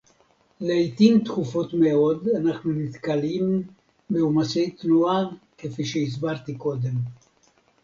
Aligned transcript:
לעתים 0.61 1.19
תכופות 1.23 1.73
מאוד 1.73 2.27
אנחנו 2.37 2.71
נתקלים 2.73 3.61
בעומסי 4.09 4.71
תנועה 4.71 5.23
כפי 5.57 5.85
שהסברתי 5.85 6.57
קודם 6.57 6.93